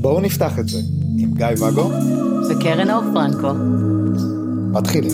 [0.00, 0.78] בואו נפתח את זה
[1.18, 1.90] עם גיא ואגו
[2.50, 3.54] וקרן אור פרנקו.
[4.72, 5.12] מתחילים.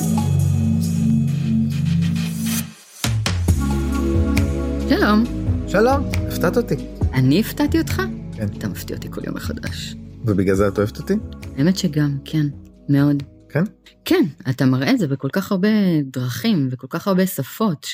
[4.88, 5.24] שלום,
[5.68, 6.74] שלום, הפתעת אותי.
[7.12, 8.02] אני הפתעתי אותך?
[8.32, 8.46] כן.
[8.58, 9.96] אתה מפתיע אותי כל יום מחדש.
[10.24, 11.14] ובגלל זה את אוהבת אותי?
[11.58, 12.46] האמת שגם, כן,
[12.88, 13.22] מאוד.
[13.48, 13.64] כן?
[14.04, 15.68] כן, אתה מראה את זה בכל כך הרבה
[16.12, 17.84] דרכים וכל כך הרבה שפות,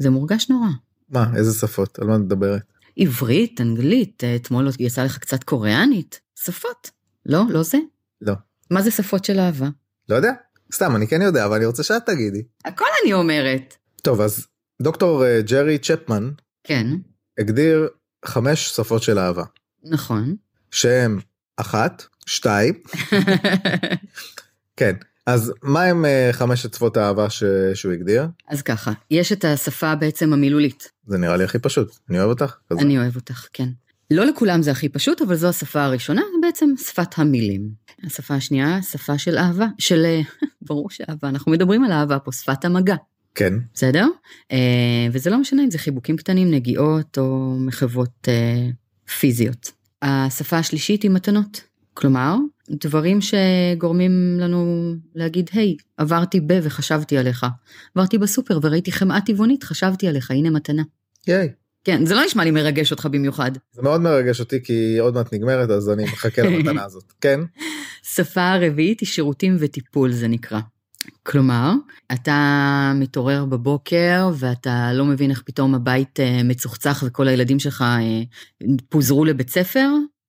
[0.00, 0.68] שזה מורגש נורא.
[1.08, 1.98] מה, איזה שפות?
[1.98, 2.62] על מה את מדברת?
[2.96, 6.90] עברית, אנגלית, אתמול יצא לך קצת קוריאנית, שפות.
[7.26, 7.78] לא, לא זה?
[8.20, 8.34] לא.
[8.70, 9.68] מה זה שפות של אהבה?
[10.08, 10.32] לא יודע?
[10.74, 12.42] סתם, אני כן יודע, אבל אני רוצה שאת תגידי.
[12.64, 13.76] הכל אני אומרת.
[14.02, 14.46] טוב, אז
[14.82, 16.30] דוקטור אה, ג'רי צ'פמן
[16.64, 16.86] כן,
[17.38, 17.88] הגדיר
[18.24, 19.44] חמש שפות של אהבה,
[19.84, 20.36] נכון.
[20.70, 21.20] שהם
[21.56, 22.74] אחת, שתיים,
[24.76, 24.94] כן.
[25.32, 27.44] אז מה הם אה, חמשת שפות האהבה ש...
[27.74, 28.26] שהוא הגדיר?
[28.48, 30.90] אז ככה, יש את השפה בעצם המילולית.
[31.06, 31.96] זה נראה לי הכי פשוט.
[32.10, 32.56] אני אוהב אותך.
[32.70, 32.80] כזה.
[32.80, 33.68] אני אוהב אותך, כן.
[34.10, 37.70] לא לכולם זה הכי פשוט, אבל זו השפה הראשונה, בעצם שפת המילים.
[38.04, 40.04] השפה השנייה, שפה של אהבה, של...
[40.04, 40.20] אה,
[40.68, 42.96] ברור שאהבה, אנחנו מדברים על אהבה פה, שפת המגע,
[43.34, 43.54] כן.
[43.74, 44.06] בסדר?
[44.52, 48.28] אה, וזה לא משנה אם זה חיבוקים קטנים, נגיעות או מחוות
[49.18, 49.72] פיזיות.
[50.02, 51.60] השפה השלישית היא מתנות.
[51.94, 52.36] כלומר,
[52.70, 57.46] דברים שגורמים לנו להגיד, היי, עברתי ב וחשבתי עליך.
[57.94, 60.82] עברתי בסופר וראיתי חמאה טבעונית, חשבתי עליך, הנה מתנה.
[61.26, 61.48] ייי.
[61.84, 63.50] כן, זה לא נשמע לי מרגש אותך במיוחד.
[63.72, 67.12] זה מאוד מרגש אותי כי היא עוד מעט נגמרת אז אני מחכה למתנה הזאת.
[67.20, 67.40] כן?
[68.02, 70.60] שפה הרביעית היא שירותים וטיפול זה נקרא.
[71.22, 71.72] כלומר,
[72.12, 78.22] אתה מתעורר בבוקר ואתה לא מבין איך פתאום הבית אה, מצוחצח וכל הילדים שלך אה,
[78.88, 79.88] פוזרו לבית ספר,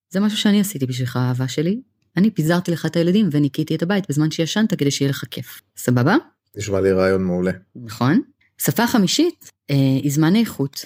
[0.09, 1.81] זה משהו שאני עשיתי בשבילך, אהבה שלי.
[2.17, 5.61] אני פיזרתי לך את הילדים וניקיתי את הבית בזמן שישנת כדי שיהיה לך כיף.
[5.77, 6.15] סבבה?
[6.57, 7.51] נשמע לי רעיון מעולה.
[7.75, 8.21] נכון.
[8.57, 10.85] שפה חמישית אה, היא זמן איכות.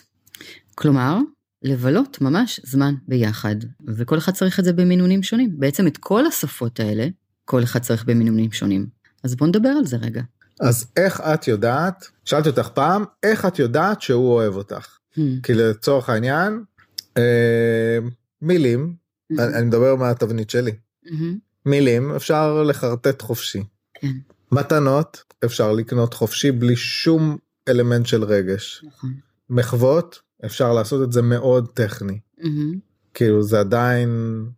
[0.75, 1.17] כלומר,
[1.63, 3.55] לבלות ממש זמן ביחד,
[3.87, 5.59] וכל אחד צריך את זה במינונים שונים.
[5.59, 7.07] בעצם את כל השפות האלה,
[7.45, 8.87] כל אחד צריך במינונים שונים.
[9.23, 10.21] אז בוא נדבר על זה רגע.
[10.59, 14.97] אז איך את יודעת, שאלתי אותך פעם, איך את יודעת שהוא אוהב אותך?
[15.13, 15.19] Hmm.
[15.43, 16.63] כי לצורך העניין,
[17.17, 17.97] אה,
[18.41, 18.95] מילים.
[19.39, 20.71] אני אני מדבר מהתבנית שלי.
[21.65, 23.63] מילים אפשר לחרטט חופשי.
[23.93, 24.11] כן,
[24.51, 27.37] מתנות אפשר לקנות חופשי בלי שום
[27.69, 28.83] אלמנט של רגש.
[28.87, 29.13] נכון.
[29.49, 32.19] מחוות אפשר לעשות את זה מאוד טכני.
[32.37, 32.73] מהמם.
[33.13, 34.09] כאילו זה עדיין...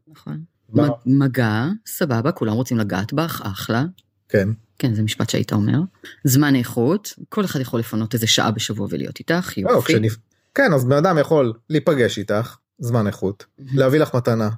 [0.07, 0.43] נכון.
[0.73, 3.83] מה- מ- מגע, סבבה, כולם רוצים לגעת בך, אחלה.
[4.29, 4.49] כן.
[4.79, 5.79] כן, זה משפט שהיית אומר.
[6.23, 9.93] זמן איכות, כל אחד יכול לפנות איזה שעה בשבוע ולהיות איתך, לא, יופי.
[9.93, 10.07] כשאני...
[10.55, 13.45] כן, אז בן אדם יכול להיפגש איתך, זמן איכות.
[13.59, 14.49] להביא לך מתנה,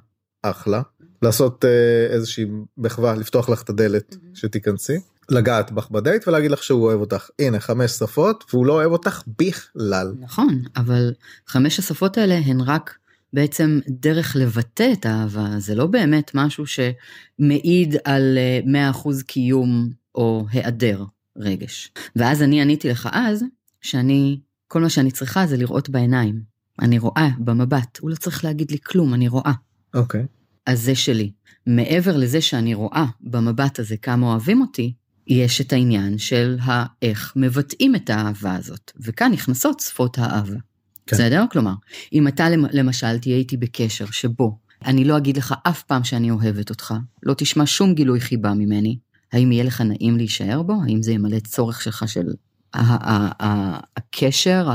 [0.42, 0.82] אחלה,
[1.22, 2.44] לעשות אה, איזושהי
[2.78, 4.16] מחווה, לפתוח לך את הדלת.
[4.34, 4.96] שתיכנסי,
[5.30, 7.28] לגעת בך בדייט ולהגיד לך שהוא אוהב אותך.
[7.38, 10.14] הנה, חמש שפות, והוא לא אוהב אותך בכלל.
[10.20, 11.12] נכון, אבל
[11.46, 12.98] חמש השפות האלה הן רק
[13.32, 20.46] בעצם דרך לבטא את האהבה, זה לא באמת משהו שמעיד על אה, 100% קיום או
[20.50, 21.04] היעדר
[21.36, 21.92] רגש.
[22.16, 23.44] ואז אני עניתי לך אז,
[23.80, 26.42] שאני, כל מה שאני צריכה זה לראות בעיניים.
[26.80, 29.52] אני רואה במבט, הוא לא צריך להגיד לי כלום, אני רואה.
[29.94, 30.26] אוקיי.
[30.70, 31.32] אז זה שלי.
[31.66, 34.92] מעבר לזה שאני רואה במבט הזה כמה אוהבים אותי,
[35.26, 40.56] יש את העניין של האיך מבטאים את האהבה הזאת, וכאן נכנסות שפות האהבה.
[41.06, 41.16] כן.
[41.16, 41.44] בסדר?
[41.52, 41.72] כלומר,
[42.12, 46.30] אם אתה למ- למשל תהיה איתי בקשר שבו אני לא אגיד לך אף פעם שאני
[46.30, 48.98] אוהבת אותך, לא תשמע שום גילוי חיבה ממני,
[49.32, 50.74] האם יהיה לך נעים להישאר בו?
[50.86, 52.26] האם זה ימלא צורך שלך של
[53.96, 54.68] הקשר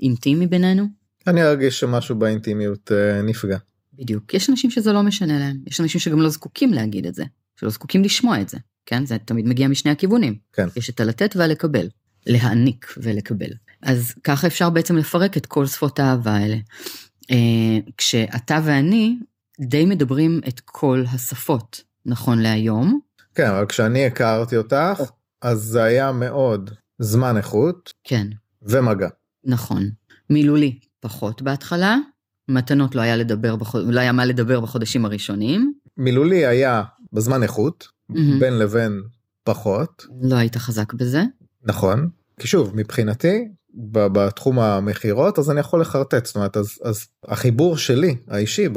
[0.00, 0.84] האינטימי בינינו?
[1.26, 3.58] אני ארגיש שמשהו באינטימיות אה, נפגע.
[3.98, 4.34] בדיוק.
[4.34, 7.24] יש אנשים שזה לא משנה להם, יש אנשים שגם לא זקוקים להגיד את זה,
[7.60, 9.06] שלא זקוקים לשמוע את זה, כן?
[9.06, 10.38] זה תמיד מגיע משני הכיוונים.
[10.52, 10.68] כן.
[10.76, 11.88] יש את הלתת והלקבל,
[12.26, 13.50] להעניק ולקבל.
[13.82, 16.56] אז ככה אפשר בעצם לפרק את כל שפות האהבה האלה.
[17.30, 19.16] אה, כשאתה ואני
[19.60, 23.00] די מדברים את כל השפות, נכון להיום.
[23.34, 25.02] כן, אבל כשאני הכרתי אותך,
[25.42, 28.26] אז זה היה מאוד זמן איכות כן,
[28.62, 29.08] ומגע.
[29.44, 29.90] נכון.
[30.30, 31.96] מילולי, פחות בהתחלה.
[32.48, 33.94] מתנות לא היה, לדבר בחוד...
[33.94, 35.72] לא היה מה לדבר בחודשים הראשונים.
[35.96, 38.40] מילולי היה בזמן איכות, מהמם.
[38.40, 39.02] בין לבין
[39.44, 41.22] פחות, לא היית חזק בזה.
[41.64, 42.08] נכון.
[42.40, 43.48] כי שוב, מבחינתי,
[43.90, 48.68] בתחום המכירות, אז אני יכול לחרטט, זאת אומרת, אז, אז החיבור שלי, האישי,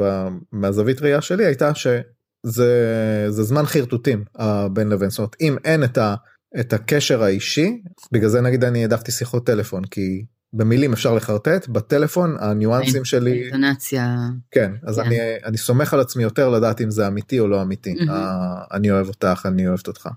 [0.52, 5.98] מהזווית ראייה שלי, הייתה שזה זה זמן חרטוטים, הבין לבין, זאת אומרת, אם אין את,
[5.98, 6.14] ה,
[6.60, 7.82] את הקשר האישי,
[8.12, 10.24] בגלל זה נגיד אני העדפתי שיחות טלפון, כי
[10.54, 14.16] במילים אפשר לחרטט, בטלפון הניואנסים שלי, אינטונציה.
[14.50, 15.06] כן, אז כן.
[15.06, 18.10] אני, אני סומך על עצמי יותר לדעת אם זה אמיתי או לא אמיתי, מהמם.
[18.10, 20.08] ה- אני אוהב אותך, אני אוהבת אותך.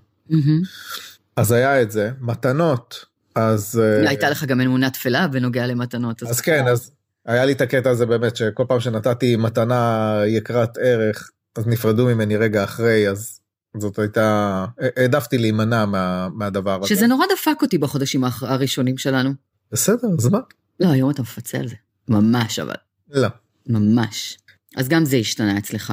[1.36, 3.04] אז היה את זה, מתנות
[3.34, 3.80] אז...
[3.84, 6.22] אה, הייתה לך גם אמונה תפלה בנוגע למתנות.
[6.22, 6.90] אז כן, אז
[7.26, 12.36] היה לי את הקטע הזה באמת שכל פעם שנתתי מתנה יקרת ערך, אז נפרדו ממני
[12.36, 13.40] רגע אחרי, אז
[13.76, 14.64] זאת הייתה,
[14.96, 16.88] העדפתי להימנע מה, מהדבר הזה.
[16.88, 19.30] שזה נורא דפק אותי בחודשים הראשונים שלנו.
[19.72, 20.38] בסדר, אז מה?
[20.80, 21.74] לא, היום אתה מפצה על זה.
[22.08, 22.74] ממש אבל.
[23.10, 23.28] לא.
[23.66, 24.38] ממש.
[24.76, 25.92] אז גם זה השתנה אצלך.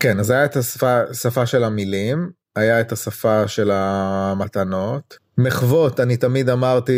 [0.00, 5.18] כן, אז היה את השפה של המילים, היה את השפה של המתנות.
[5.38, 6.92] מחוות, אני תמיד אמרתי,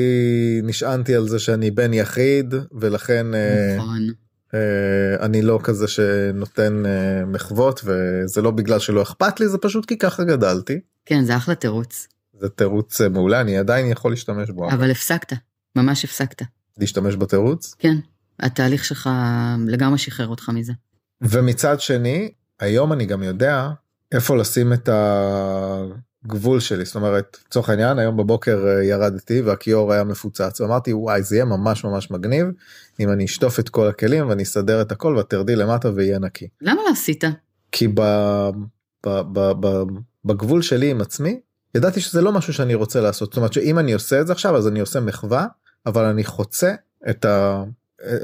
[0.63, 3.35] נשענתי על זה שאני בן יחיד, ולכן...
[3.35, 4.09] אה, נכון.
[4.55, 9.87] אה, אני לא כזה שנותן אה, מחוות, וזה לא בגלל שלא אכפת לי, זה פשוט
[9.87, 10.81] כי ככה גדלתי.
[11.07, 12.09] כן, זה אחלה תירוץ.
[12.41, 14.71] זה תירוץ מעולה, אני עדיין יכול להשתמש בו.
[14.71, 15.33] אבל הפסקת,
[15.77, 16.43] ממש הפסקת.
[16.79, 17.75] להשתמש בתירוץ?
[17.79, 17.97] כן,
[18.41, 19.11] התהליך שלך
[19.67, 20.73] לגמרי שחרר אותך מזה.
[21.21, 22.31] ומצד שני,
[22.61, 23.71] היום אני גם יודע
[24.13, 24.89] איפה לשים את
[26.25, 31.23] הגבול שלי, זאת אומרת, לצורך העניין, היום בבוקר אה, ירדתי והכיור היה מפוצץ, ואמרתי וואי
[31.23, 32.47] זה יהיה ממש ממש מגניב
[33.01, 36.49] אם אני אשטוף את כל הכלים ואני אסדר את הכל ואת תרדי למטה ויהיה נקי.
[36.61, 37.25] למה לא עשית?
[37.73, 38.01] כי ב,
[39.07, 39.83] ב, ב, ב,
[40.25, 41.41] בגבול שלי עם עצמי,
[41.75, 44.57] ידעתי שזה לא משהו שאני רוצה לעשות, זאת אומרת שאם אני עושה את זה עכשיו
[44.57, 45.47] אז אני עושה מחווה,
[45.87, 46.75] אבל אני חוצה
[47.11, 47.65] את, ה,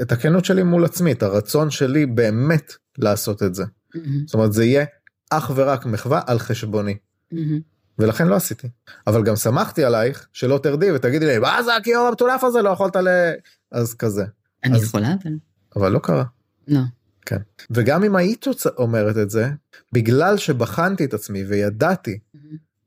[0.02, 3.64] את הכנות שלי מול עצמי, את הרצון שלי באמת לעשות את זה.
[3.64, 3.98] Mm-hmm.
[4.26, 4.84] זאת אומרת זה יהיה
[5.30, 6.96] אך ורק מחווה על חשבוני.
[7.34, 7.36] Mm-hmm.
[7.98, 8.68] ולכן לא עשיתי.
[9.06, 12.96] אבל גם שמחתי עלייך שלא תרדי ותגידי לי מה זה הכיור המטונף הזה לא יכולת
[12.96, 13.08] ל...
[13.72, 14.24] אז כזה.
[14.64, 14.82] אני אז...
[14.82, 15.32] יכולה אבל.
[15.76, 16.24] אבל לא קרה.
[16.68, 16.80] לא.
[17.26, 17.38] כן.
[17.70, 18.46] וגם אם היית
[18.78, 19.50] אומרת את זה,
[19.92, 22.38] בגלל שבחנתי את עצמי וידעתי mm-hmm.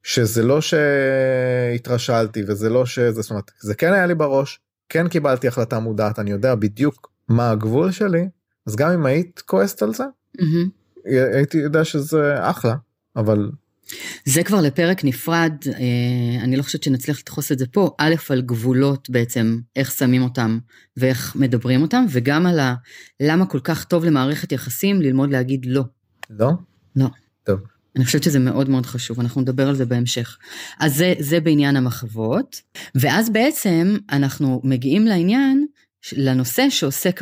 [0.03, 4.59] שזה לא שהתרשלתי וזה לא שזה, זאת אומרת, זה כן היה לי בראש,
[4.93, 8.27] כן קיבלתי החלטה מודעת, אני יודע בדיוק מה הגבול שלי,
[8.67, 10.03] אז גם אם היית כועסת על זה,
[10.37, 10.69] mm-hmm.
[11.33, 12.75] הייתי יודע שזה אחלה,
[13.15, 13.51] אבל...
[14.25, 18.41] זה כבר לפרק נפרד, אה, אני לא חושבת שנצליח לדחוס את זה פה, א', על
[18.41, 20.59] גבולות בעצם, איך שמים אותם
[20.97, 22.75] ואיך מדברים אותם, וגם על ה...
[23.19, 25.83] למה כל כך טוב למערכת יחסים ללמוד להגיד לא.
[26.29, 26.51] לא?
[26.95, 27.07] לא.
[27.43, 27.59] טוב.
[27.95, 30.37] אני חושבת שזה מאוד מאוד חשוב, אנחנו נדבר על זה בהמשך.
[30.79, 32.61] אז זה, זה בעניין המחוות,
[32.95, 35.65] ואז בעצם אנחנו מגיעים לעניין,
[36.13, 37.21] לנושא שעוסק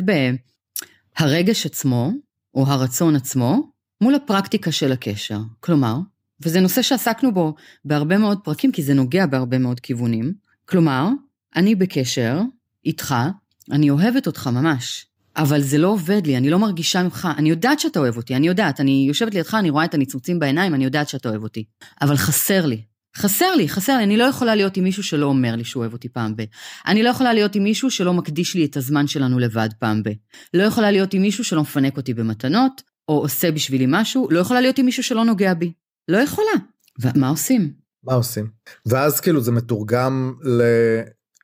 [1.20, 2.12] בהרגש עצמו,
[2.54, 3.70] או הרצון עצמו,
[4.00, 5.38] מול הפרקטיקה של הקשר.
[5.60, 5.96] כלומר,
[6.40, 7.54] וזה נושא שעסקנו בו
[7.84, 10.32] בהרבה מאוד פרקים, כי זה נוגע בהרבה מאוד כיוונים.
[10.64, 11.08] כלומר,
[11.56, 12.40] אני בקשר
[12.84, 13.14] איתך,
[13.70, 17.80] אני אוהבת אותך ממש, אבל זה לא עובד לי, אני לא מרגישה ממך, אני יודעת
[17.80, 21.08] שאתה אוהב אותי, אני יודעת, אני יושבת לידך, אני רואה את הניצוצים בעיניים, אני יודעת
[21.08, 21.64] שאתה אוהב אותי.
[22.02, 22.82] אבל חסר לי.
[23.16, 25.92] חסר לי, חסר לי, אני לא יכולה להיות עם מישהו שלא אומר לי שהוא אוהב
[25.92, 26.42] אותי פעם ב.
[26.86, 30.08] אני לא יכולה להיות עם מישהו שלא מקדיש לי את הזמן שלנו לבד פעם ב.
[30.54, 34.60] לא יכולה להיות עם מישהו שלא מפנק אותי במתנות, או עושה בשבילי משהו, לא יכולה
[34.60, 35.72] להיות עם מישהו שלא נוגע בי.
[36.08, 36.52] לא יכולה.
[37.00, 37.72] ומה עושים?
[38.04, 38.50] מה עושים?
[38.86, 40.62] ואז כאילו זה מתורגם ל...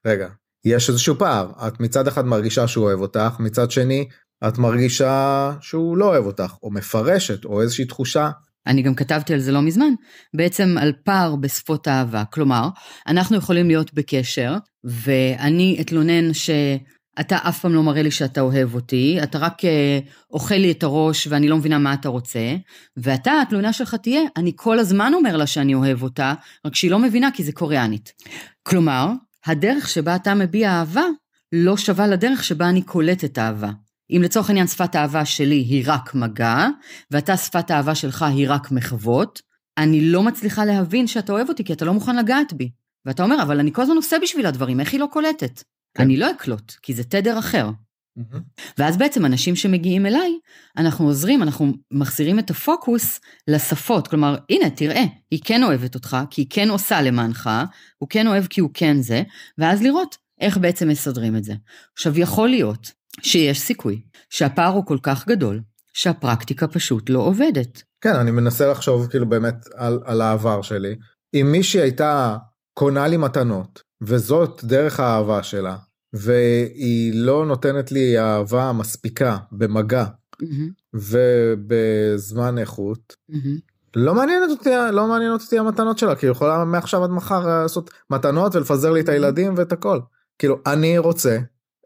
[0.06, 0.28] רגע,
[0.64, 1.50] יש איזשהו פער.
[1.66, 4.08] את מצד אחד מרגישה שהוא אוהב אותך, מצד שני
[4.48, 8.30] את מרגישה שהוא לא אוהב אותך, או מפרשת, או איזושהי תחושה.
[8.66, 9.92] אני גם כתבתי על זה לא מזמן,
[10.36, 12.24] בעצם על פער בשפות אהבה.
[12.24, 12.68] כלומר,
[13.06, 16.50] אנחנו יכולים להיות בקשר, ואני אתלונן ש...
[17.20, 19.98] אתה אף פעם לא מראה לי שאתה אוהב אותי, אתה רק אה,
[20.30, 22.56] אוכל לי את הראש ואני לא מבינה מה אתה רוצה,
[22.96, 26.34] ואתה, התלונה שלך תהיה, אני כל הזמן אומר לה שאני אוהב אותה,
[26.66, 28.12] רק שהיא לא מבינה כי זה קוריאנית.
[28.62, 29.12] כלומר,
[29.48, 31.04] הדרך שבה אתה מביע אהבה
[31.52, 33.70] לא שווה לדרך שבה אני קולטת אהבה.
[34.10, 36.66] אם לצורך העניין שפת האהבה שלי היא רק מגע,
[37.10, 39.42] ואתה שפת האהבה שלך היא רק מחוות,
[39.78, 42.70] אני לא מצליחה להבין שאתה אוהב אותי כי אתה לא מוכן לגעת בי.
[43.04, 45.62] ואתה אומר, אבל אני כל הזמן עושה בשביל הדברים, איך היא לא קולטת?
[45.94, 46.02] כן.
[46.02, 47.70] אני לא אקלוט, כי זה תדר אחר.
[48.18, 48.62] Mm-hmm.
[48.78, 50.38] ואז בעצם אנשים שמגיעים אליי,
[50.76, 54.08] אנחנו עוזרים, אנחנו מחזירים את הפוקוס לשפות.
[54.08, 57.50] כלומר, הנה, תראה, היא כן אוהבת אותך, כי היא כן עושה למענך,
[57.98, 59.22] הוא כן אוהב כי הוא כן זה,
[59.58, 61.54] ואז לראות איך בעצם מסדרים את זה.
[61.92, 65.60] עכשיו, יכול להיות שיש סיכוי שהפער הוא כל כך גדול,
[65.94, 67.82] שהפרקטיקה פשוט לא עובדת.
[68.00, 70.96] כן, אני מנסה לחשוב כאילו באמת על, על העבר שלי.
[71.34, 72.36] אם מישהי הייתה
[72.74, 75.76] קונה לי מתנות, וזאת דרך האהבה שלה,
[76.12, 80.94] והיא לא נותנת לי אהבה מספיקה במגע mm-hmm.
[80.94, 83.16] ובזמן איכות.
[83.30, 83.60] Mm-hmm.
[83.96, 87.90] לא מעניינת אותי לא מעניינות אותי המתנות שלה כי היא יכולה מעכשיו עד מחר לעשות
[88.10, 90.00] מתנות ולפזר לי את הילדים ואת הכל
[90.38, 91.38] כאילו אני רוצה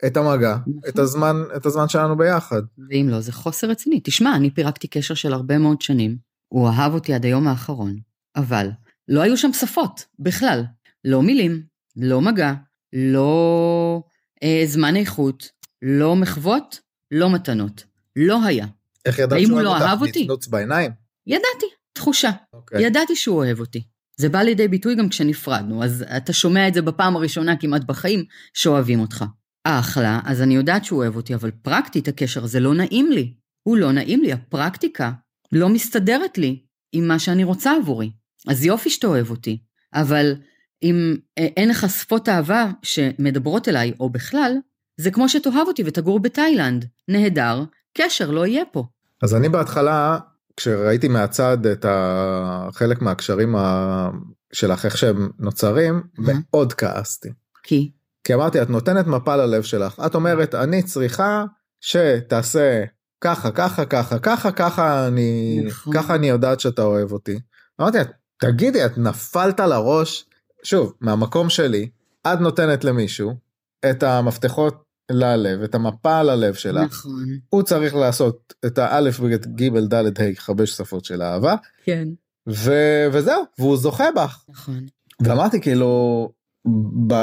[0.06, 0.56] את המגע.
[0.88, 2.62] את הזמן את הזמן שלנו ביחד.
[2.88, 6.16] ואם לא זה חוסר רציני תשמע אני פירקתי קשר של הרבה מאוד שנים
[6.48, 7.96] הוא אהב אותי עד היום האחרון
[8.36, 8.68] אבל
[9.08, 10.62] לא היו שם שפות בכלל
[11.04, 11.62] לא מילים
[11.96, 12.52] לא מגע
[12.92, 14.11] לא אה,
[14.64, 15.48] זמן איכות,
[15.82, 16.80] לא מחוות,
[17.10, 17.84] לא מתנות.
[18.16, 18.66] לא היה.
[19.04, 20.22] איך ידעת שהוא לא אוהב אותי?
[20.22, 20.90] נצנוץ בעיניים?
[21.26, 22.30] ידעתי, תחושה.
[22.30, 22.56] Okay.
[22.56, 22.86] אוקיי.
[22.86, 23.82] ידעתי שהוא אוהב אותי.
[24.16, 28.24] זה בא לידי ביטוי גם כשנפרדנו, אז אתה שומע את זה בפעם הראשונה כמעט בחיים,
[28.54, 29.24] שאוהבים אותך.
[29.64, 33.34] אחלה, אז אני יודעת שהוא אוהב אותי, אבל פרקטית הקשר הזה לא נעים לי.
[33.62, 35.12] הוא לא נעים לי, הפרקטיקה
[35.52, 38.10] לא מסתדרת לי עם מה שאני רוצה עבורי.
[38.48, 39.58] אז יופי שאתה אוהב אותי,
[39.94, 40.34] אבל
[40.82, 44.56] אם אה, אין לך שפות אהבה שמדברות אליי, או בכלל,
[44.96, 46.84] זה כמו שתאהב אותי ותגור בתאילנד.
[47.08, 47.64] נהדר,
[47.98, 48.84] קשר לא יהיה פה.
[49.22, 50.18] אז אני בהתחלה,
[50.56, 51.86] כשראיתי מהצד את
[52.72, 53.54] חלק מהקשרים
[54.52, 57.28] שלך, איך שהם נוצרים, מאוד כעסתי.
[57.62, 57.90] כי?
[58.24, 61.44] כי אמרתי, את נותנת מפה ללב שלך, את אומרת, אני צריכה
[61.80, 62.84] שתעשה
[63.20, 65.94] ככה, ככה, ככה, ככה, ככה אני, נכון.
[65.94, 67.38] ככה אני יודעת שאתה אוהב אותי.
[67.80, 67.98] אמרתי,
[68.40, 70.24] תגידי, את נפלת לראש?
[70.24, 70.31] שוב,
[71.00, 71.88] מהמקום שלי,
[72.26, 73.34] את נותנת למישהו
[73.90, 76.82] את המפתחות ללב, את המפה ללב שלך.
[76.82, 77.38] נכון.
[77.48, 81.54] הוא צריך לעשות את האלף, בגט, גיבל, דלת, ה', חמש שפות של אהבה.
[81.84, 82.08] כן.
[82.48, 84.44] ו- וזהו, והוא זוכה בך.
[84.48, 84.86] נכון.
[85.20, 86.28] ואמרתי כאילו,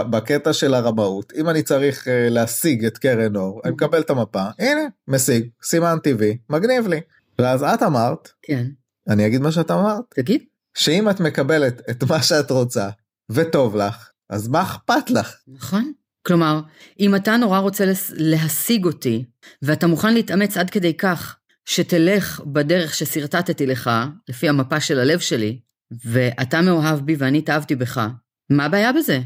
[0.09, 4.43] בקטע של הרמאות אם אני צריך uh, להשיג את קרן אור אני מקבל את המפה
[4.59, 7.01] הנה משיג סימן טבעי מגניב לי
[7.39, 8.65] ואז את אמרת כן
[9.09, 10.41] אני אגיד מה שאת אמרת תגיד
[10.77, 12.89] שאם את מקבלת את מה שאת רוצה
[13.29, 15.91] וטוב לך אז מה אכפת לך נכון
[16.27, 16.61] כלומר
[16.99, 19.25] אם אתה נורא רוצה להשיג אותי
[19.61, 23.89] ואתה מוכן להתאמץ עד כדי כך שתלך בדרך ששרטטתי לך
[24.29, 25.59] לפי המפה של הלב שלי
[26.05, 28.09] ואתה מאוהב בי ואני התאהבתי בך
[28.49, 29.19] מה הבעיה בזה?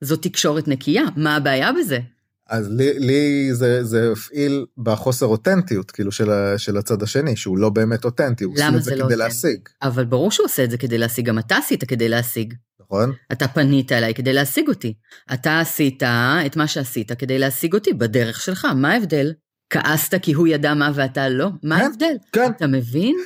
[0.00, 1.98] זו תקשורת נקייה, מה הבעיה בזה?
[2.48, 7.68] אז לי, לי זה, זה הפעיל בחוסר אותנטיות כאילו של, של הצד השני שהוא לא
[7.68, 9.60] באמת אותנטי הוא עושה את זה, זה לא כדי להשיג.
[9.82, 12.54] אבל ברור שהוא עושה את זה כדי להשיג גם אתה עשית כדי להשיג.
[12.90, 13.12] נכון.
[13.32, 14.94] אתה פנית אליי כדי להשיג אותי.
[15.32, 16.02] אתה עשית
[16.46, 19.32] את מה שעשית כדי להשיג אותי בדרך שלך מה ההבדל?
[19.70, 21.48] כעסת כי הוא ידע מה ואתה לא?
[21.62, 22.14] מה כן, ההבדל?
[22.32, 22.50] כן.
[22.56, 23.16] אתה מבין?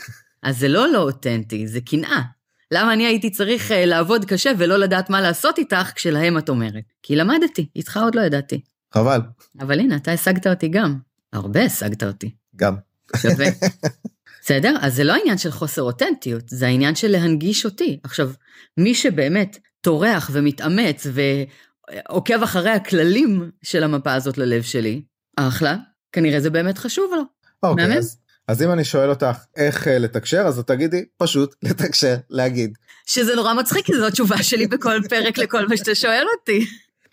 [0.43, 2.23] אז זה לא לא אותנטי זה קנאה.
[2.71, 6.85] למה אני הייתי צריך uh, לעבוד קשה ולא לדעת מה לעשות איתך כשלהם את אומרת?
[7.03, 8.61] כי למדתי, איתך עוד לא ידעתי.
[8.95, 9.21] חבל.
[9.61, 10.99] אבל הנה, אתה השגת אותי גם.
[11.33, 12.35] הרבה השגת אותי.
[12.57, 12.77] גם.
[13.17, 13.47] שווה.
[14.43, 14.77] בסדר?
[14.81, 18.01] אז זה לא עניין של חוסר אותנטיות, זה העניין של להנגיש אותי.
[18.03, 18.31] עכשיו,
[18.77, 25.03] מי שבאמת טורח ומתאמץ ועוקב אחרי הכללים של המפה הזאת ללב שלי,
[25.37, 25.77] אחלה,
[26.13, 27.23] כנראה זה באמת חשוב לו.
[27.63, 28.19] אוקיי, אז,
[28.49, 32.79] אז אם אני שואל אותך איך אה, לתקשר, אז תגידי פשוט לתקשר, להגיד.
[33.07, 36.67] שזה נורא מצחיק, כי זו התשובה שלי בכל פרק לכל מה שאתה שואל אותי.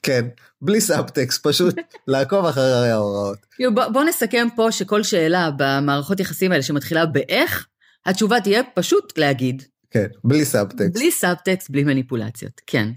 [0.03, 0.25] כן,
[0.61, 1.75] בלי סאבטקסט, פשוט
[2.07, 3.37] לעקוב אחרי ההוראות.
[3.73, 7.67] בוא, בוא נסכם פה שכל שאלה במערכות יחסים האלה שמתחילה באיך,
[8.05, 9.63] התשובה תהיה פשוט להגיד.
[9.91, 10.93] כן, בלי סאבטקסט.
[10.93, 12.89] בלי סאבטקסט, בלי מניפולציות, כן.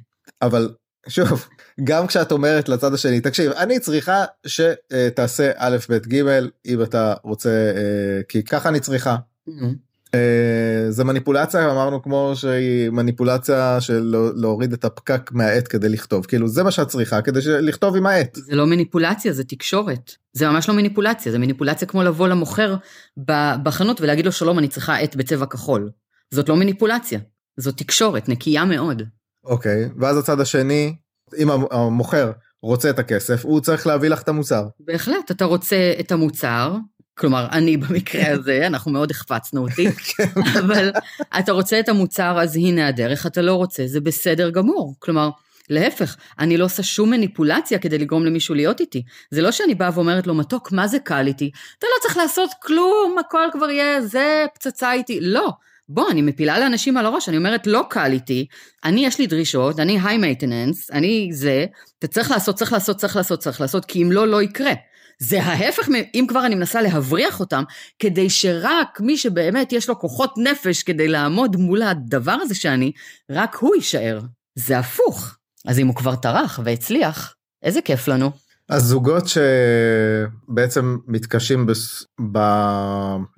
[0.43, 0.75] אבל
[1.09, 1.49] שוב,
[1.85, 6.23] גם כשאת אומרת לצד השני, תקשיב, אני צריכה שתעשה א', ב', ג',
[6.67, 9.17] אם אתה רוצה, אה, כי ככה אני צריכה.
[10.15, 16.49] אה, זה מניפולציה אמרנו כמו שהיא מניפולציה של להוריד את הפקק מהעט כדי לכתוב כאילו
[16.49, 18.35] זה מה שאת צריכה כדי לכתוב עם העט.
[18.35, 22.77] זה לא מניפולציה זה תקשורת זה ממש לא מניפולציה זה מניפולציה כמו לבוא למוכר
[23.63, 25.91] בחנות ולהגיד לו שלום אני צריכה עט בצבע כחול
[26.31, 27.19] זאת לא מניפולציה
[27.57, 29.03] זאת תקשורת נקייה מאוד.
[29.45, 30.97] אוקיי, ואז הצד השני,
[31.39, 34.67] אם המוכר רוצה את הכסף, הוא צריך להביא לך את המוצר.
[34.81, 36.77] בהחלט, אתה רוצה את המוצר,
[37.19, 40.41] כלומר, אני במקרה הזה, אנחנו מאוד החפצנו אותי, כן.
[40.59, 40.91] אבל
[41.39, 44.95] אתה רוצה את המוצר, אז הנה הדרך, אתה לא רוצה, זה בסדר גמור.
[44.99, 45.31] כלומר,
[45.71, 49.03] להפך, אני לא עושה שום מניפולציה כדי לגרום למישהו להיות איתי.
[49.31, 51.51] זה לא שאני באה ואומרת לו, מתוק, מה זה קל איתי?
[51.79, 55.21] אתה לא צריך לעשות כלום, הכל כבר יהיה, זה פצצה איתי.
[55.21, 55.51] לא.
[55.89, 58.47] בוא, אני מפילה לאנשים על הראש, אני אומרת, לא קל איתי,
[58.85, 61.67] אני, יש לי דרישות, אני היי מייטננס, אני זה,
[61.99, 64.73] אתה צריך לעשות, צריך לעשות, צריך לעשות, צריך לעשות, כי אם לא, לא יקרה.
[65.19, 67.63] זה ההפך, אם כבר אני מנסה להבריח אותם,
[67.99, 72.93] כדי שרק מי שבאמת יש לו כוחות נפש כדי לעמוד מול הדבר הזה שאני,
[73.31, 74.21] רק הוא יישאר.
[74.55, 75.37] זה הפוך.
[75.67, 78.44] אז אם הוא כבר טרח והצליח, איזה כיף לנו.
[78.71, 82.05] הזוגות שבעצם מתקשים בס...
[82.33, 82.39] ב...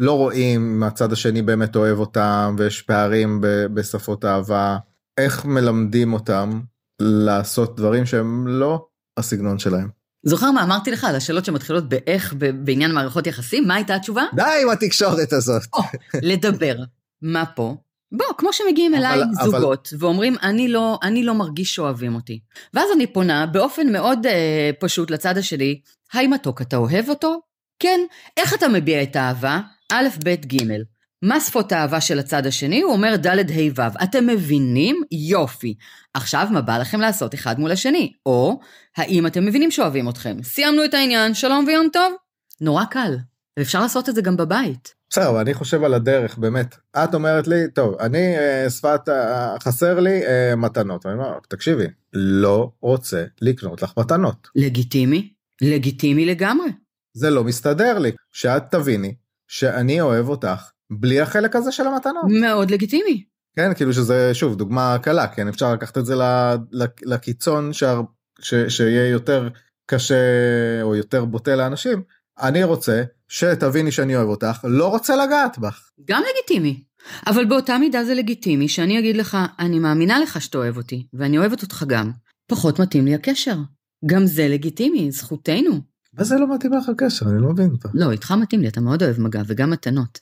[0.00, 3.46] לא רואים מהצד השני באמת אוהב אותם ויש פערים ב...
[3.74, 4.76] בשפות אהבה
[5.18, 6.60] איך מלמדים אותם
[7.02, 8.86] לעשות דברים שהם לא
[9.18, 9.88] הסגנון שלהם.
[10.26, 13.68] זוכר מה אמרתי לך על השאלות שמתחילות באיך בעניין מערכות יחסים?
[13.68, 14.22] מה הייתה התשובה?
[14.34, 15.62] די עם התקשורת הזאת.
[15.72, 15.82] או,
[16.22, 16.76] לדבר.
[17.22, 17.76] מה פה?
[18.12, 20.04] בוא, כמו שמגיעים אליי אבל, זוגות אבל...
[20.04, 22.40] ואומרים, אני לא, אני לא מרגיש שאוהבים אותי.
[22.74, 25.80] ואז אני פונה באופן מאוד אה, פשוט לצד השני,
[26.12, 27.40] היי מתוק, אתה אוהב אותו?
[27.78, 28.00] כן.
[28.36, 29.60] איך אתה מביע את האהבה?
[29.92, 30.62] א', ב', ג'.
[31.22, 32.80] מה שפות האהבה של הצד השני?
[32.80, 34.02] הוא אומר ד', ה', ו'.
[34.02, 35.02] אתם מבינים?
[35.12, 35.74] יופי.
[36.14, 38.12] עכשיו מה בא לכם לעשות אחד מול השני?
[38.26, 38.60] או,
[38.96, 40.36] האם אתם מבינים שאוהבים אתכם?
[40.42, 42.12] סיימנו את העניין, שלום ויום טוב.
[42.60, 43.16] נורא קל.
[43.58, 44.95] ואפשר לעשות את זה גם בבית.
[45.10, 46.76] בסדר, אבל אני חושב על הדרך, באמת.
[46.96, 51.06] את אומרת לי, טוב, אני אה, שפת, אה, חסר לי אה, מתנות.
[51.06, 54.48] אני אומר, תקשיבי, לא רוצה לקנות לך מתנות.
[54.56, 55.32] לגיטימי,
[55.62, 56.68] לגיטימי לגמרי.
[57.14, 58.12] זה לא מסתדר לי.
[58.32, 59.14] שאת תביני
[59.48, 62.24] שאני אוהב אותך בלי החלק הזה של המתנות.
[62.40, 63.24] מאוד לגיטימי.
[63.56, 66.14] כן, כאילו שזה, שוב, דוגמה קלה, כן, אפשר לקחת את זה
[67.02, 68.00] לקיצון שה,
[68.40, 69.48] ש, שיהיה יותר
[69.86, 70.14] קשה
[70.82, 72.02] או יותר בוטה לאנשים.
[72.40, 75.90] אני רוצה שתביני שאני אוהב אותך, לא רוצה לגעת בך.
[76.04, 76.82] גם לגיטימי.
[77.26, 81.38] אבל באותה מידה זה לגיטימי שאני אגיד לך, אני מאמינה לך שאתה אוהב אותי, ואני
[81.38, 82.10] אוהבת אותך גם.
[82.46, 83.56] פחות מתאים לי הקשר.
[84.06, 85.80] גם זה לגיטימי, זכותנו.
[86.18, 87.26] מה זה לא מתאים לך הקשר?
[87.28, 87.88] אני לא מבין אותה.
[87.94, 90.18] לא, איתך מתאים לי, אתה מאוד אוהב מגע וגם מתנות.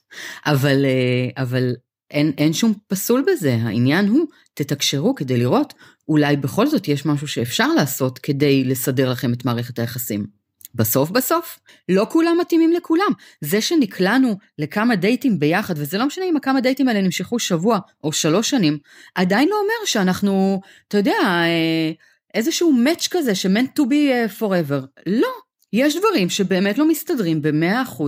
[0.47, 1.75] אבל, אה, אבל
[2.11, 5.75] אין, אין שום פסול בזה, העניין הוא, תתקשרו כדי לראות,
[6.09, 10.27] אולי בכל זאת יש משהו שאפשר לעשות כדי לסדר לכם את מערכת היחסים.
[10.75, 13.11] בסוף בסוף, לא כולם מתאימים לכולם.
[13.41, 18.13] זה שנקלענו לכמה דייטים ביחד, וזה לא משנה אם הכמה דייטים האלה נמשכו שבוע או
[18.13, 18.79] שלוש שנים,
[19.15, 21.93] עדיין לא אומר שאנחנו, אתה יודע, אה,
[22.35, 24.87] איזשהו מאץ' כזה ש-meant to be אה, forever.
[25.07, 25.29] לא.
[25.73, 28.03] יש דברים שבאמת לא מסתדרים ב-100%,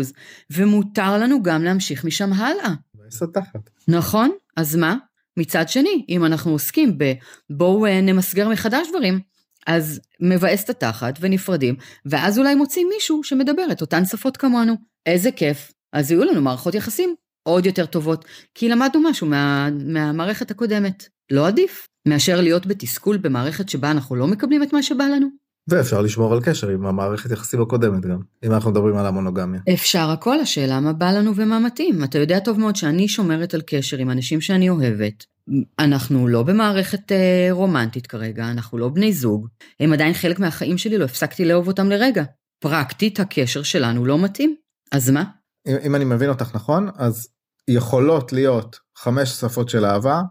[0.51, 2.75] ומותר לנו גם להמשיך משם הלאה.
[3.89, 4.97] נכון, אז מה?
[5.37, 7.13] מצד שני, אם אנחנו עוסקים ב-
[7.51, 9.21] בואו אה, נמסגר מחדש דברים,
[9.67, 11.75] אז מבאס את התחת ונפרדים,
[12.07, 14.75] ואז אולי מוצאים מישהו שמדבר את אותן שפות כמונו.
[15.07, 15.73] איזה כיף.
[15.93, 21.09] אז יהיו לנו מערכות יחסים עוד יותר טובות, כי למדנו משהו מה, מהמערכת הקודמת.
[21.31, 25.29] לא עדיף מאשר להיות בתסכול במערכת שבה אנחנו לא מקבלים את מה שבא לנו.
[25.69, 29.61] ואפשר לשמור על קשר עם המערכת יחסים הקודמת גם, אם אנחנו מדברים על המונוגמיה.
[29.75, 32.05] אפשר הכל, השאלה מה בא לנו ומה מתאים.
[32.05, 35.25] אתה יודע טוב מאוד שאני שומרת על קשר עם אנשים שאני אוהבת,
[35.79, 39.49] אנחנו לא במערכת אה, רומנטית כרגע, אנחנו לא בני זוג,
[39.81, 42.25] הם עדיין חלק מהחיים שלי, לא הפסקתי לאהוב אותם לרגע.
[42.63, 44.57] פרקטית הקשר שלנו לא מתאים,
[44.93, 45.25] אז מה?
[45.69, 47.29] אם, אם אני מבין אותך נכון, אז
[47.71, 50.23] יכולות להיות חמש שפות של אהבה,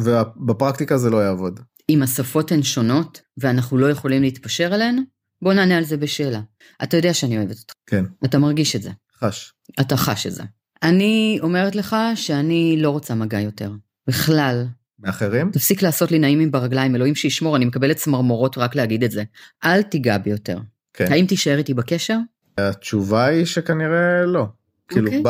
[0.00, 1.60] ובפרקטיקה זה לא יעבוד.
[1.88, 5.02] אם השפות הן שונות, ואנחנו לא יכולים להתפשר עליהן,
[5.42, 6.40] בוא נענה על זה בשאלה.
[6.82, 7.74] אתה יודע שאני אוהבת אותך.
[7.86, 8.04] כן.
[8.24, 8.90] אתה מרגיש את זה.
[9.18, 9.52] חש.
[9.80, 10.42] אתה חש את זה.
[10.82, 13.72] אני אומרת לך שאני לא רוצה מגע יותר.
[14.10, 14.66] בכלל.
[14.98, 15.50] מאחרים?
[15.50, 19.24] תפסיק לעשות לי נעימים ברגליים, אלוהים שישמור, אני מקבלת צמרמורות רק להגיד את זה.
[19.64, 20.58] אל תיגע בי יותר.
[20.92, 21.12] כן.
[21.12, 22.18] האם תישאר איתי בקשר?
[22.58, 24.46] התשובה היא שכנראה לא.
[24.88, 25.22] כאילו, אוקיי.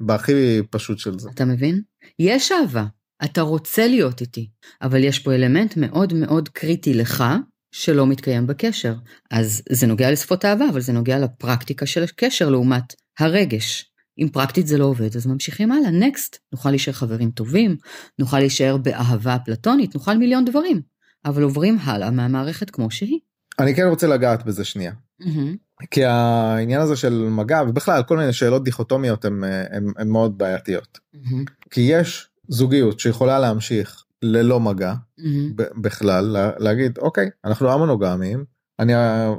[0.00, 1.30] בהכי פשוט של זה.
[1.34, 1.82] אתה מבין?
[2.18, 2.84] יש אהבה,
[3.24, 4.48] אתה רוצה להיות איתי,
[4.82, 7.24] אבל יש פה אלמנט מאוד מאוד קריטי לך,
[7.72, 8.94] שלא מתקיים בקשר.
[9.30, 13.87] אז זה נוגע לשפות אהבה, אבל זה נוגע לפרקטיקה של הקשר לעומת הרגש.
[14.18, 16.36] אם פרקטית זה לא עובד, אז ממשיכים הלאה, נקסט.
[16.52, 17.76] נוכל להישאר חברים טובים,
[18.18, 20.80] נוכל להישאר באהבה פלטונית, נוכל מיליון דברים,
[21.24, 23.18] אבל עוברים הלאה מהמערכת כמו שהיא.
[23.58, 24.92] אני כן רוצה לגעת בזה שנייה.
[25.22, 25.86] Mm-hmm.
[25.90, 30.98] כי העניין הזה של מגע ובכלל כל מיני שאלות דיכוטומיות הן מאוד בעייתיות.
[31.14, 31.68] Mm-hmm.
[31.70, 35.62] כי יש זוגיות שיכולה להמשיך ללא מגע mm-hmm.
[35.80, 38.44] בכלל להגיד אוקיי אנחנו מונוגמיים
[38.78, 38.92] אני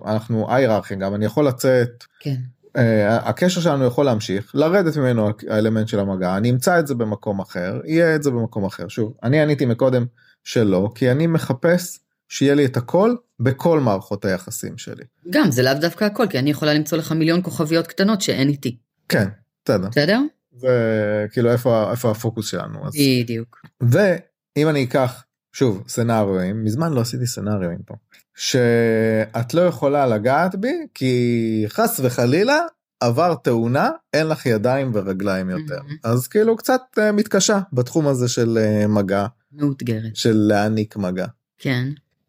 [0.06, 2.36] אנחנו אייררכים גם אני יכול לצאת כן.
[2.78, 2.80] Uh,
[3.10, 7.80] הקשר שלנו יכול להמשיך לרדת ממנו האלמנט של המגע אני אמצא את זה במקום אחר
[7.86, 10.06] יהיה את זה במקום אחר שוב אני עניתי מקודם
[10.44, 15.04] שלא כי אני מחפש שיהיה לי את הכל בכל מערכות היחסים שלי.
[15.30, 18.78] גם זה לאו דווקא הכל כי אני יכולה למצוא לך מיליון כוכביות קטנות שאין איתי.
[19.10, 19.28] כן
[19.66, 19.90] בסדר.
[19.90, 20.20] בסדר?
[20.62, 22.88] וכאילו איפה איפה הפוקוס שלנו.
[22.88, 22.94] אז...
[22.96, 23.62] בדיוק.
[23.82, 27.96] ואם אני אקח שוב סצנריואים מזמן לא עשיתי סצנריואים פה
[28.36, 32.60] שאת לא יכולה לגעת בי כי חס וחלילה
[33.00, 35.80] עבר תאונה אין לך ידיים ורגליים יותר.
[35.80, 36.10] mm-hmm.
[36.10, 39.26] אז כאילו קצת uh, מתקשה בתחום הזה של uh, מגע.
[39.52, 40.16] מאותגרת.
[40.16, 41.26] של להעניק מגע.
[41.58, 41.88] כן.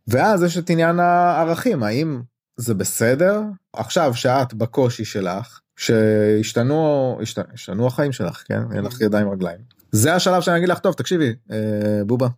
[0.09, 2.21] ואז יש את עניין הערכים האם
[2.57, 3.43] זה בסדר?
[3.73, 7.19] עכשיו שאת בקושי שלך שהשתנו
[7.55, 8.63] השתנו החיים שלך כן?
[8.73, 9.61] אין לך ידיים רגליים.
[9.93, 12.29] זה השלב שאני אגיד לך טוב תקשיבי אה, בובה.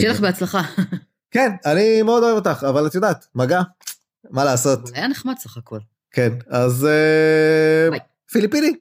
[0.00, 0.62] שיהיה לך בהצלחה.
[1.30, 3.62] כן אני מאוד אוהב אותך אבל את יודעת מגע
[4.30, 4.90] מה לעשות.
[4.94, 5.78] היה נחמד סך הכל.
[6.10, 7.98] כן אז אה,
[8.32, 8.72] פיליפיני.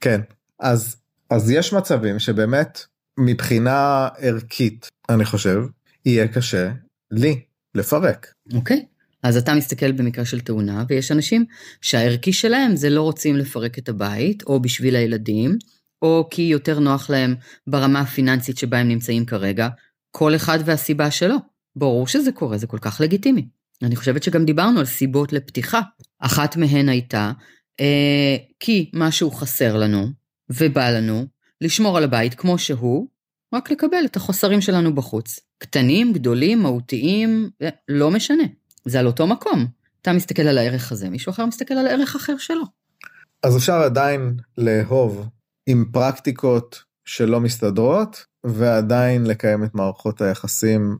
[0.00, 0.20] כן
[0.60, 0.96] אז
[1.30, 2.80] אז יש מצבים שבאמת
[3.18, 5.62] מבחינה ערכית אני חושב
[6.06, 6.70] יהיה קשה
[7.10, 7.40] לי
[7.74, 8.32] לפרק.
[8.54, 8.84] אוקיי.
[9.22, 11.44] אז אתה מסתכל במקרה של תאונה, ויש אנשים
[11.80, 15.58] שהערכי שלהם זה לא רוצים לפרק את הבית, או בשביל הילדים,
[16.02, 17.34] או כי יותר נוח להם
[17.66, 19.68] ברמה הפיננסית שבה הם נמצאים כרגע,
[20.10, 21.36] כל אחד והסיבה שלו.
[21.76, 23.48] ברור שזה קורה, זה כל כך לגיטימי.
[23.82, 25.80] אני חושבת שגם דיברנו על סיבות לפתיחה.
[26.18, 27.32] אחת מהן הייתה,
[27.80, 30.06] אה, כי משהו חסר לנו,
[30.50, 31.26] ובא לנו,
[31.60, 33.08] לשמור על הבית כמו שהוא,
[33.54, 35.40] רק לקבל את החוסרים שלנו בחוץ.
[35.58, 37.50] קטנים, גדולים, מהותיים,
[37.88, 38.44] לא משנה.
[38.84, 39.66] זה על אותו מקום.
[40.02, 42.64] אתה מסתכל על הערך הזה, מישהו אחר מסתכל על ערך אחר שלו.
[43.42, 45.28] אז אפשר עדיין לאהוב
[45.70, 50.96] עם פרקטיקות שלא מסתדרות ועדיין לקיים את מערכות היחסים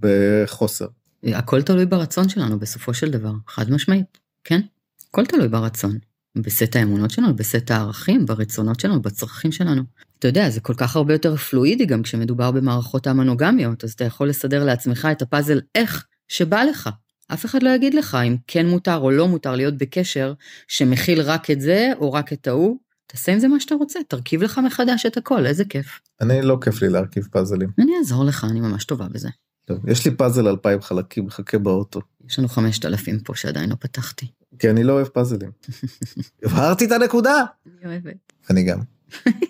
[0.00, 0.86] בחוסר.
[1.24, 4.60] הכל תלוי ברצון שלנו בסופו של דבר, חד משמעית, כן?
[5.08, 5.98] הכל תלוי ברצון.
[6.36, 9.82] בסט האמונות שלנו, בסט הערכים, ברצונות שלנו, בצרכים שלנו.
[10.18, 14.28] אתה יודע, זה כל כך הרבה יותר פלואידי גם כשמדובר במערכות המונוגמיות, אז אתה יכול
[14.28, 16.90] לסדר לעצמך את הפאזל איך שבא לך.
[17.32, 20.32] אף אחד לא יגיד לך אם כן מותר או לא מותר להיות בקשר
[20.68, 22.85] שמכיל רק את זה או רק את ההוא.
[23.06, 26.00] תעשה עם זה מה שאתה רוצה, תרכיב לך מחדש את הכל, איזה כיף.
[26.20, 27.70] אני לא כיף לי להרכיב פאזלים.
[27.78, 29.28] אני אעזור לך, אני ממש טובה בזה.
[29.64, 32.00] טוב, יש לי פאזל אלפיים חלקים מחכה באוטו.
[32.28, 34.26] יש לנו חמשת אלפים פה שעדיין לא פתחתי.
[34.58, 35.50] כי אני לא אוהב פאזלים.
[36.44, 37.44] הבהרתי את הנקודה.
[37.66, 38.32] אני אוהבת.
[38.50, 38.80] אני גם.